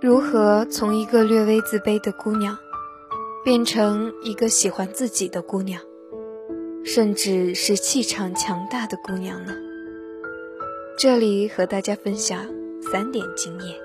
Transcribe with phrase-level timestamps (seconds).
[0.00, 2.56] 如何从一个略微自卑的姑娘，
[3.44, 5.82] 变成一个喜欢自己的姑娘，
[6.84, 9.52] 甚至是气场强大的姑娘呢？
[10.96, 12.46] 这里和大家分享
[12.92, 13.76] 三点经验。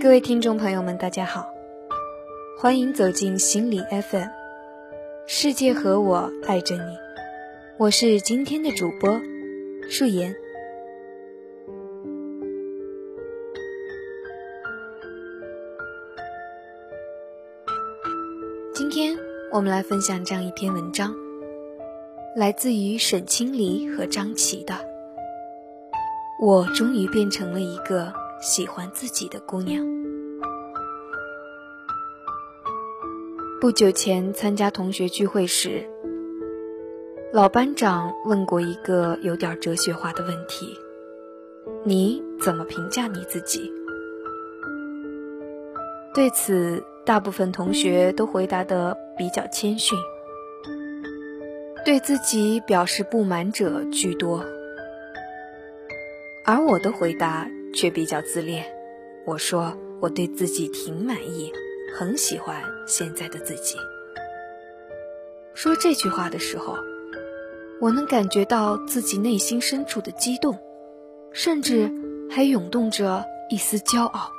[0.00, 1.46] 各位听众朋友们，大家好，
[2.58, 3.80] 欢迎走进心理
[4.10, 4.26] FM，
[5.28, 6.98] 世界和我爱着你，
[7.78, 9.20] 我是今天的主播
[9.88, 10.34] 素颜。
[19.54, 21.14] 我们来分享这样一篇文章，
[22.34, 24.74] 来自于沈清离和张琪的。
[26.40, 29.86] 我终于变成了一个喜欢自己的姑娘。
[33.60, 35.88] 不久前参加同学聚会时，
[37.32, 40.76] 老班长问过一个有点哲学化的问题
[41.86, 43.72] ：“你怎么评价你自己？”
[46.12, 49.98] 对此，大部分同学都回答的比较谦逊，
[51.84, 54.44] 对自己表示不满者居多，
[56.44, 58.64] 而我的回答却比较自恋。
[59.26, 61.52] 我说我对自己挺满意。
[61.96, 63.76] 很喜欢现在的自己。
[65.54, 66.76] 说这句话的时候，
[67.80, 70.58] 我能感觉到自己内心深处的激动，
[71.30, 71.88] 甚至
[72.28, 74.32] 还涌动着一丝骄傲。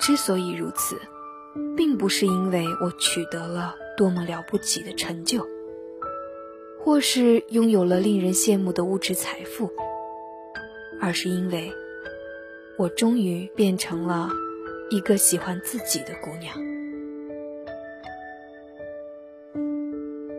[0.00, 0.98] 之所以如此，
[1.76, 5.46] 并不是因为我取得了多么了不起的成就，
[6.80, 9.70] 或是拥有了令人羡慕的物质财富，
[11.00, 11.72] 而是因为，
[12.78, 14.28] 我终于变成了。
[14.90, 16.54] 一个喜欢自己的姑娘。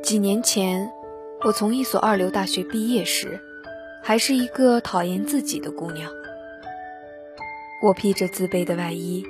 [0.03, 0.89] 几年前，
[1.43, 3.39] 我从一所二流大学毕业时，
[4.03, 6.11] 还是一个讨厌自己的姑娘。
[7.81, 9.25] 我披着自卑的外衣，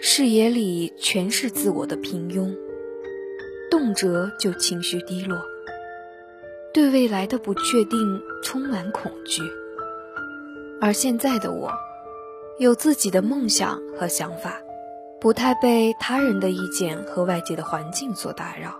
[0.00, 2.54] 视野里全是自我的平庸，
[3.70, 5.38] 动辄就情绪低落，
[6.72, 9.42] 对未来的不确定充满恐惧。
[10.80, 11.70] 而现在的我。
[12.58, 14.60] 有自己的梦想和想法，
[15.20, 18.74] 不太被他人的意见和外界的环境所打扰，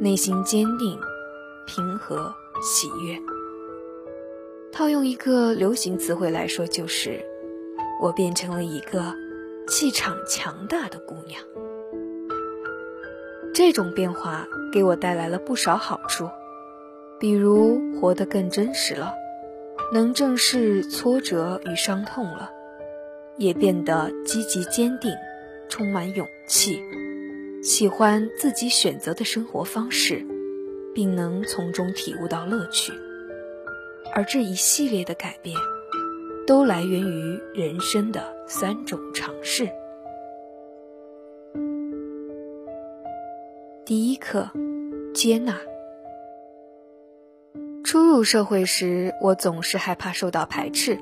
[0.00, 0.98] 内心坚定、
[1.66, 3.18] 平和、喜悦。
[4.72, 7.22] 套用一个流行词汇来说，就是
[8.00, 9.12] 我变成了一个
[9.68, 11.42] 气场强大的姑娘。
[13.54, 16.28] 这种变化给我带来了不少好处，
[17.18, 19.14] 比如活得更真实了，
[19.92, 22.50] 能正视挫折与伤痛了。
[23.38, 25.12] 也变得积极坚定，
[25.68, 26.80] 充满勇气，
[27.62, 30.24] 喜欢自己选择的生活方式，
[30.94, 32.94] 并能从中体悟到乐趣。
[34.14, 35.54] 而这一系列的改变，
[36.46, 39.68] 都来源于人生的三种尝试。
[43.84, 44.48] 第一课，
[45.12, 45.56] 接纳。
[47.82, 50.96] 初入社会时，我总是害怕受到排斥。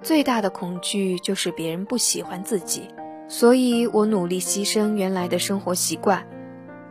[0.00, 2.88] 最大的恐惧就是别人不喜欢自己，
[3.28, 6.26] 所以我努力牺牲原来的生活习惯，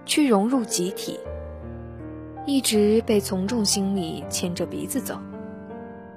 [0.05, 1.19] 去融入集体，
[2.45, 5.17] 一直被从众心理牵着鼻子走。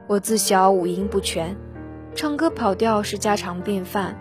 [0.06, 1.56] 我自小五音不全，
[2.16, 4.18] 唱歌跑调是家常便饭，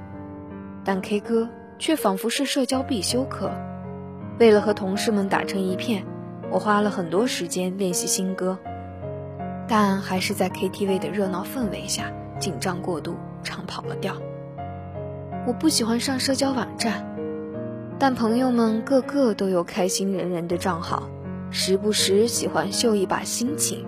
[0.84, 1.48] 但 K 歌
[1.80, 3.50] 却仿佛是社交必修课。
[4.38, 6.06] 为了和同事们打成一片，
[6.52, 8.60] 我花了很多时间练习新歌，
[9.66, 12.12] 但还是在 KTV 的热闹氛围下。
[12.38, 14.18] 紧张过度，唱跑了调。
[15.48, 17.06] 我不喜欢上社交网站，
[17.98, 21.10] 但朋友们个个都有开心人人的账号，
[21.50, 23.86] 时不时喜欢秀一把心情。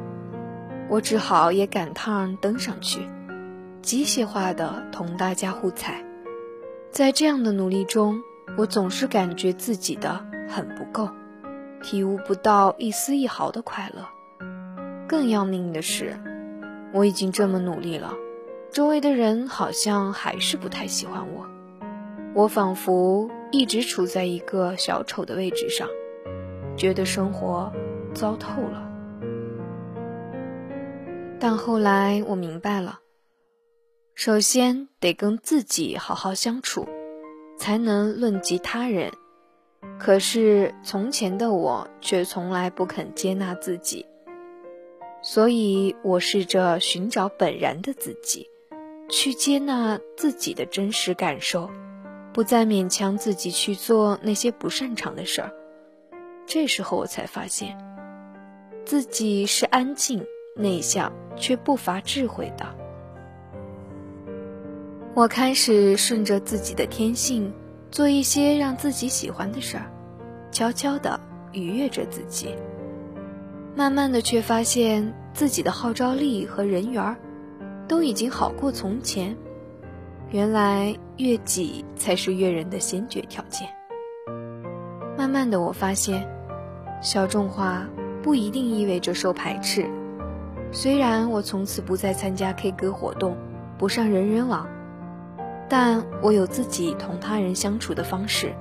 [0.87, 3.01] 我只好也赶趟登上去，
[3.87, 6.03] 机械化的同大家互踩。
[6.91, 8.21] 在这样的努力中，
[8.57, 11.09] 我总是感觉自己的很不够，
[11.81, 14.05] 体悟不到一丝一毫的快乐。
[15.07, 16.19] 更要命的是，
[16.91, 18.11] 我已经这么努力了。
[18.73, 21.45] 周围的人好像还是不太喜欢我，
[22.35, 25.87] 我仿佛一直处在一个小丑的位置上，
[26.75, 27.71] 觉得生活
[28.13, 28.91] 糟透了。
[31.39, 32.99] 但后来我明白了，
[34.17, 36.87] 首先得跟自己好好相处，
[37.55, 39.11] 才能论及他人。
[39.99, 44.07] 可是从前的我却从来不肯接纳自己，
[45.21, 48.47] 所以我试着寻找本然的自己。
[49.07, 51.69] 去接纳自己的真实感受，
[52.33, 55.51] 不再勉强自己去做那些不擅长的事儿。
[56.47, 57.77] 这时候我才发现，
[58.83, 60.25] 自己是安静、
[60.55, 62.75] 内向却不乏智慧的。
[65.17, 67.51] 我开始顺着自己的天性，
[67.89, 69.91] 做一些让自己喜欢的事儿，
[70.51, 71.19] 悄悄地
[71.51, 72.53] 愉悦着自己。
[73.75, 77.17] 慢慢的，却发现自己的号召力和人缘儿，
[77.87, 79.35] 都已经好过从前。
[80.29, 83.67] 原来悦己才是悦人的先决条件。
[85.17, 86.29] 慢慢的，我发现，
[87.01, 87.87] 小众化
[88.21, 89.89] 不一定意味着受排斥。
[90.71, 93.35] 虽然我从此不再参加 K 歌活动，
[93.79, 94.69] 不上人人网。
[95.69, 98.53] 但我有自己同他人相处的方式，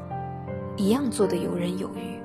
[0.77, 2.17] 一样做得游刃有余。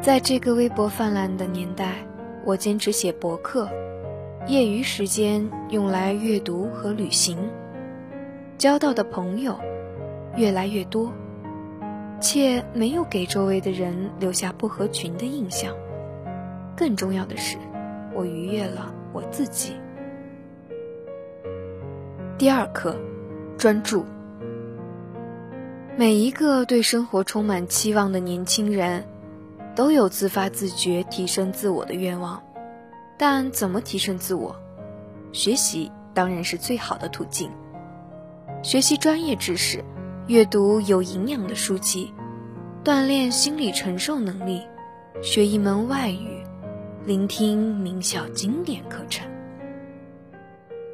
[0.00, 1.96] 在这个微博泛滥的年代，
[2.44, 3.68] 我坚持写博客，
[4.46, 7.36] 业余时间用来阅读和旅行，
[8.56, 9.58] 交到的朋友
[10.36, 11.12] 越来越多，
[12.20, 15.74] 且没有给周围的人留下不合群的印象。
[16.76, 17.56] 更重要的是，
[18.14, 19.72] 我愉悦了我自己。
[22.38, 22.94] 第二课，
[23.56, 24.04] 专注。
[25.96, 29.06] 每一个对生活充满期望的年轻人，
[29.74, 32.42] 都有自发自觉提升自我的愿望。
[33.16, 34.54] 但怎么提升自我？
[35.32, 37.50] 学习当然是最好的途径。
[38.62, 39.82] 学习专业知识，
[40.26, 42.12] 阅读有营养的书籍，
[42.84, 44.60] 锻炼心理承受能力，
[45.22, 46.44] 学一门外语，
[47.06, 49.26] 聆听名校经典课程。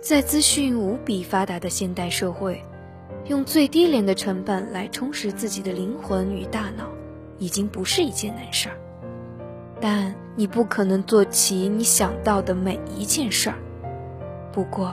[0.03, 2.61] 在资讯无比发达的现代社会，
[3.27, 6.89] 用最低廉的成本来充实自己的灵魂与大脑，
[7.39, 8.77] 已经不是一件难事儿。
[9.81, 13.57] 但你不可能做齐你想到的每一件事儿。
[14.53, 14.93] 不过，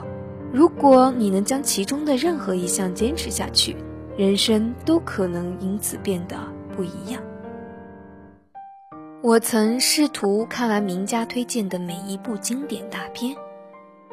[0.52, 3.74] 如果你能将其中的任何一项坚持下去，
[4.16, 6.36] 人生都可能因此变得
[6.76, 7.20] 不一样。
[9.22, 13.34] 我曾试图看完名家推荐的每一部经典大片。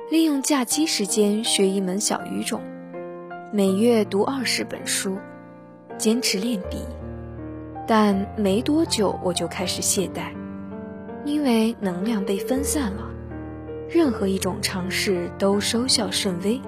[0.09, 2.61] 利用假期时间学一门小语种，
[3.51, 5.17] 每月读二十本书，
[5.97, 6.77] 坚持练笔。
[7.85, 10.31] 但没多久我就开始懈怠，
[11.25, 13.03] 因为能量被分散了，
[13.89, 16.61] 任何一种尝试都收效甚微。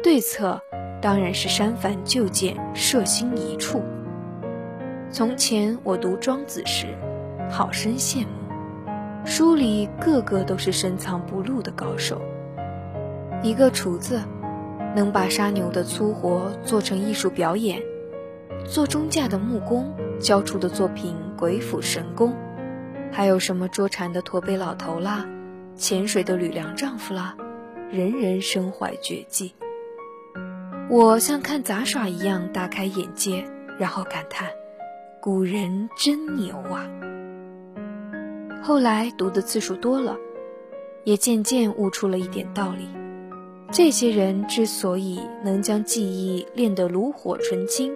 [0.00, 0.60] 对策
[1.02, 3.82] 当然是删繁就简，摄心一处。
[5.10, 6.86] 从前我读庄子时，
[7.50, 8.39] 好生羡慕。
[9.24, 12.20] 书里个个都是深藏不露的高手。
[13.42, 14.20] 一个厨子
[14.94, 17.80] 能把杀牛的粗活做成艺术表演，
[18.66, 22.34] 做钟架的木工交出的作品鬼斧神工，
[23.12, 25.26] 还有什么捉蝉的驼背老头啦，
[25.76, 27.36] 潜水的吕梁丈夫啦，
[27.90, 29.54] 人人身怀绝技。
[30.90, 33.44] 我像看杂耍一样大开眼界，
[33.78, 34.48] 然后感叹：
[35.20, 36.90] 古人真牛啊！
[38.62, 40.18] 后来读的次数多了，
[41.04, 42.88] 也渐渐悟出了一点道理：
[43.72, 47.94] 这些人之所以能将记忆练得炉火纯青，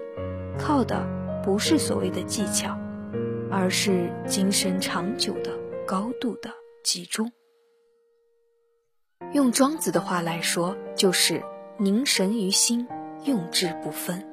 [0.59, 1.07] 靠的
[1.45, 2.79] 不是所谓的技巧，
[3.51, 5.51] 而是精神长久的
[5.87, 6.51] 高度的
[6.83, 7.31] 集中。
[9.33, 11.43] 用庄子的话来说，就是
[11.77, 12.89] 凝神于心，
[13.25, 14.27] 用智不分。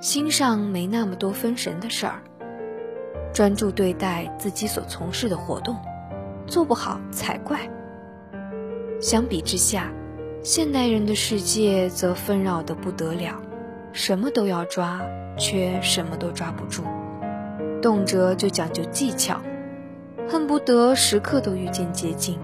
[0.00, 2.22] 心上没那么多分神的事儿。
[3.36, 5.76] 专注对待自己所从事的活动，
[6.46, 7.60] 做不好才怪。
[8.98, 9.92] 相比之下，
[10.42, 13.38] 现代人的世界则纷扰的不得了，
[13.92, 15.02] 什么都要抓，
[15.36, 16.82] 却什么都抓不住，
[17.82, 19.38] 动辄就讲究技巧，
[20.26, 22.38] 恨不得时刻都遇见捷径，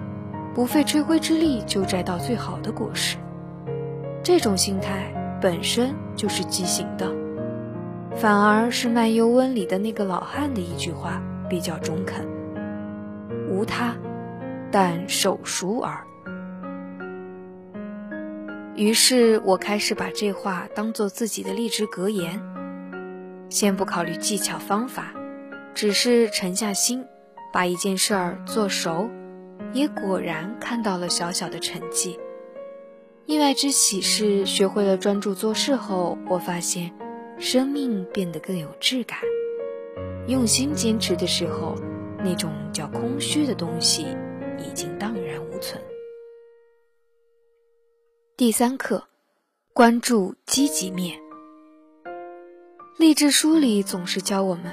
[0.55, 3.17] 不费吹灰之力就摘到最好的果实。
[4.23, 7.22] 这种心态本身就是畸形的。
[8.17, 12.25] 反而是《卖油温》里的那个老汉的一句话比较中肯
[13.51, 13.97] ：“无他，
[14.71, 16.07] 但手熟耳。”
[18.77, 22.41] 于是我开始把这话当做自己的励志格言。
[23.49, 25.13] 先不考虑技巧方法，
[25.75, 27.05] 只是沉下心，
[27.53, 29.11] 把一件事儿做熟，
[29.73, 32.19] 也果然看到了小小的成绩。
[33.27, 36.93] 意外之喜是，学会了专注做事后，我发现。
[37.39, 39.19] 生命变得更有质感。
[40.29, 41.75] 用心坚持的时候，
[42.19, 44.07] 那种叫空虚的东西
[44.59, 45.83] 已经荡然无存。
[48.37, 49.05] 第三课，
[49.73, 51.21] 关注积极面。
[52.99, 54.73] 励志书里总是教我们，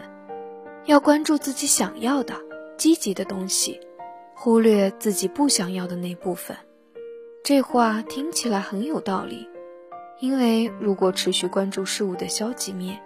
[0.86, 2.36] 要关注自己想要的、
[2.78, 3.80] 积极的东西，
[4.36, 6.56] 忽略自己不想要的那部分。
[7.44, 9.48] 这话听起来很有道理。
[10.20, 13.00] 因为如果持续关注事物的消极面，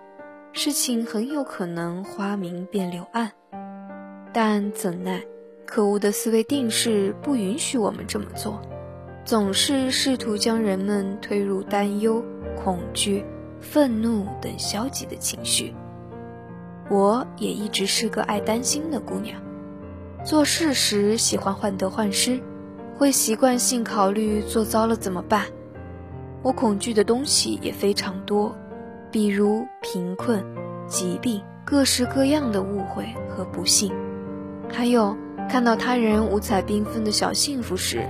[0.51, 3.32] 事情很有可能花明变柳暗。
[4.34, 5.24] 但怎奈，
[5.63, 8.60] 可恶的思维定式不允许我们这么做，
[9.24, 12.24] 总是试图将人们推入担忧、
[12.58, 13.24] 恐惧、
[13.62, 15.72] 愤怒等消极的情绪。
[16.89, 19.39] 我也一直是个爱担心的姑娘，
[20.25, 22.39] 做事时喜欢患得患失，
[22.98, 25.46] 会习惯性考虑做糟了怎么办。
[26.43, 28.53] 我恐惧的东西也非常多，
[29.09, 30.43] 比如贫困、
[30.88, 33.93] 疾病、各式各样的误会和不幸，
[34.69, 35.15] 还有
[35.50, 38.09] 看到他人五彩缤纷的小幸福时，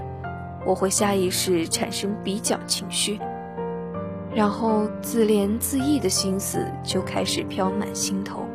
[0.66, 3.20] 我会下意识产生比较情绪，
[4.34, 8.48] 然后自怜自艾的心思就开始飘满心头。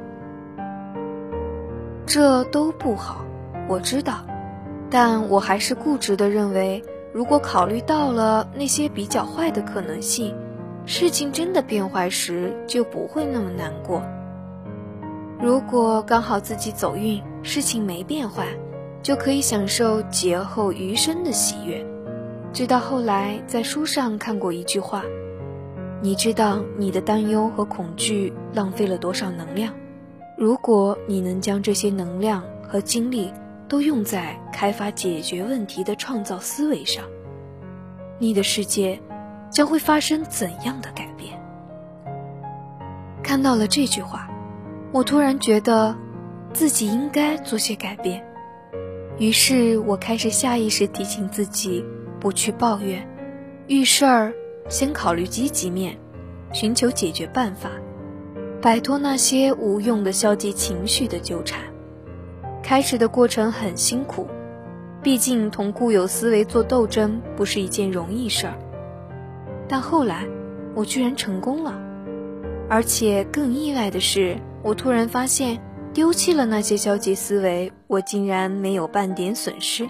[2.05, 3.25] 这都不好，
[3.69, 4.27] 我知道，
[4.91, 6.83] 但我还是固执地认为。
[7.13, 10.35] 如果考虑到了那些比较坏的可能性，
[10.85, 14.03] 事情真的变坏时就不会那么难过。
[15.41, 18.47] 如果刚好自己走运，事情没变坏，
[19.03, 21.85] 就可以享受劫后余生的喜悦。
[22.53, 25.03] 直到后来在书上看过一句话
[26.03, 29.73] ：“你知道你的担忧和恐惧浪费了多少能量？
[30.37, 33.33] 如果你能将这些能量和精力。”
[33.69, 37.05] 都用在开发解决问题的创造思维上，
[38.19, 38.99] 你的世界
[39.51, 41.39] 将会发生怎样的改变？
[43.23, 44.29] 看到了这句话，
[44.91, 45.95] 我突然觉得
[46.55, 48.25] 自己应该做些改变。
[49.19, 51.85] 于是我开始下意识提醒自己，
[52.19, 53.07] 不去抱怨，
[53.67, 54.33] 遇事儿
[54.71, 55.99] 先考虑积极面，
[56.53, 57.69] 寻求解决办法，
[58.63, 61.61] 摆脱那些无用的消极情绪的纠缠。
[62.69, 64.27] 开始的过程很辛苦，
[65.03, 68.53] 毕竟同固有思维做斗争不是一件容易事儿。
[69.67, 70.27] 但后来，
[70.75, 71.81] 我居然成功了，
[72.69, 75.59] 而且更意外的是，我突然发现，
[75.95, 79.89] 丢弃了那些消极思维，我竟然没有半点损失，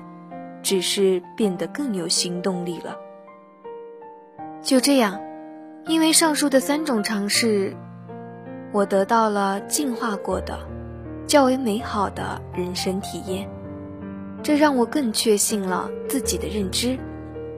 [0.63, 2.97] 只是变得更有行动力了。
[4.63, 5.21] 就这样，
[5.89, 7.75] 因为上述的三种尝试，
[8.71, 10.57] 我得到了进化过的。
[11.29, 13.47] 较为美好的人生体验，
[14.43, 16.99] 这让我更确信了自己的认知，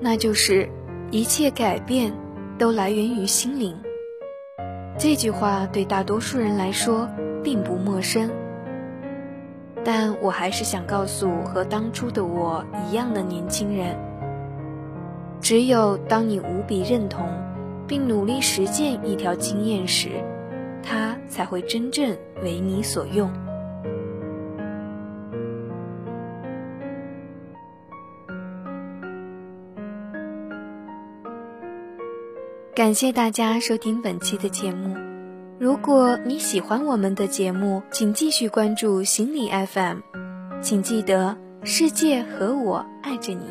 [0.01, 0.69] 那就是
[1.13, 2.13] 一切改变
[2.59, 3.79] 都来源于心灵。
[4.99, 7.09] 这句话对大多数人来说
[7.45, 8.29] 并不陌生，
[9.85, 13.97] 但我还是想告诉和当初的我一样的年轻人：
[15.41, 17.25] 只有当你无比认同
[17.87, 20.09] 并努力实践一条经验时，
[20.83, 23.31] 它才会真正为你所用。
[32.73, 34.97] 感谢大家收听本期的节目。
[35.59, 39.99] 如果你喜欢我们的节目，请继续关注心理 FM。
[40.63, 43.45] 请记得，世界和我爱着你。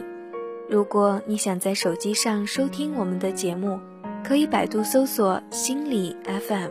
[0.69, 3.77] 如果你想在手机上收听我们的节目，
[4.23, 6.69] 可以百度搜索“心理 FM”，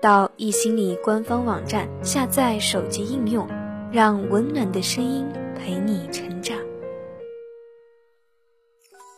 [0.00, 3.48] 到易心理官方网站下载手机应用，
[3.90, 5.26] 让温暖的声音
[5.56, 6.56] 陪你成长。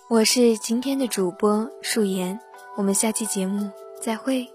[0.09, 2.41] 我是今天的主播素颜。
[2.77, 4.49] 我们下期节目再会。